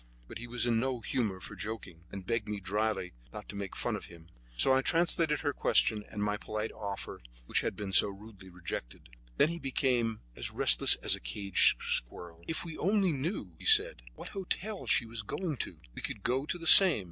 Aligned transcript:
But 0.27 0.39
he 0.39 0.47
was 0.47 0.65
in 0.65 0.79
no 0.79 0.99
humor 1.01 1.39
for 1.39 1.55
joking, 1.55 2.05
and 2.11 2.25
begged 2.25 2.47
me 2.47 2.59
dryly 2.59 3.13
not 3.31 3.47
to 3.49 3.55
make 3.55 3.75
fun 3.75 3.95
of 3.95 4.05
him; 4.05 4.29
so 4.57 4.73
I 4.73 4.81
translated 4.81 5.41
her 5.41 5.53
question 5.53 6.03
and 6.09 6.23
my 6.23 6.37
polite 6.37 6.71
offer, 6.71 7.21
which 7.45 7.61
had 7.61 7.75
been 7.75 7.91
so 7.93 8.07
rudely 8.09 8.49
rejected. 8.49 9.09
Then 9.37 9.49
he 9.49 9.55
really 9.57 9.59
became 9.59 10.21
as 10.35 10.49
restless 10.49 10.95
as 11.03 11.15
a 11.15 11.19
caged 11.19 11.79
squirrel. 11.83 12.43
"If 12.47 12.65
we 12.65 12.79
only 12.79 13.11
knew," 13.11 13.53
he 13.59 13.65
said, 13.65 14.01
"what 14.15 14.29
hotel 14.29 14.87
she 14.87 15.05
was 15.05 15.21
going 15.21 15.57
to, 15.57 15.77
we 15.93 16.01
would 16.07 16.23
go 16.23 16.47
to 16.47 16.57
the 16.57 16.65
same. 16.65 16.99